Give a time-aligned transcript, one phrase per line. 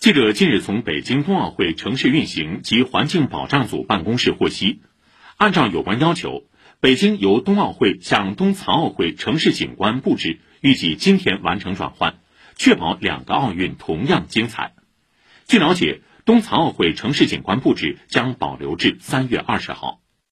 [0.00, 4.80] 记者近日从北京冬奥会城市运行及环境保障组办公室获悉
[5.36, 6.44] 按照有关要求
[6.80, 12.14] 北京由冬奥会向冬残奥会城市景观布置预计今天完成转换
[12.56, 14.72] 确保两个奥运同样精彩。
[15.46, 20.00] 据了解冬残奥会城市景观布置将保留至三月二十号。